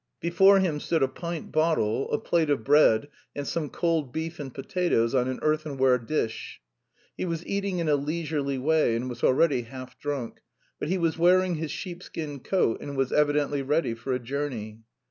Before 0.19 0.57
him 0.59 0.79
stood 0.79 1.03
a 1.03 1.07
pint 1.07 1.51
bottle, 1.51 2.11
a 2.11 2.17
plate 2.17 2.49
of 2.49 2.63
bread, 2.63 3.07
and 3.35 3.45
some 3.47 3.69
cold 3.69 4.11
beef 4.11 4.39
and 4.39 4.51
potatoes 4.51 5.13
on 5.13 5.27
an 5.27 5.37
earthenware 5.43 5.99
dish. 5.99 6.59
He 7.15 7.23
was 7.25 7.45
eating 7.45 7.77
in 7.77 7.87
a 7.87 7.95
leisurely 7.95 8.57
way 8.57 8.95
and 8.95 9.09
was 9.09 9.23
already 9.23 9.61
half 9.61 9.99
drunk, 9.99 10.39
but 10.79 10.89
he 10.89 10.97
was 10.97 11.19
wearing 11.19 11.53
his 11.53 11.69
sheep 11.69 12.01
skin 12.01 12.39
coat 12.39 12.81
and 12.81 12.97
was 12.97 13.11
evidently 13.11 13.61
ready 13.61 13.93
for 13.93 14.11
a 14.11 14.17
journey. 14.19 14.79